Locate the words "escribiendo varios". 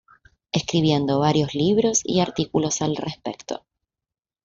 0.51-1.53